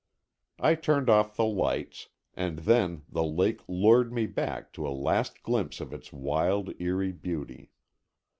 I 0.59 0.73
turned 0.73 1.11
off 1.11 1.35
the 1.35 1.45
lights, 1.45 2.09
and 2.33 2.57
then 2.65 3.03
the 3.07 3.23
lake 3.23 3.61
lured 3.67 4.11
me 4.11 4.25
back 4.25 4.73
to 4.73 4.87
a 4.87 4.89
last 4.89 5.43
glimpse 5.43 5.79
of 5.79 5.93
its 5.93 6.11
wild, 6.11 6.73
eerie 6.81 7.11
beauty. 7.13 7.69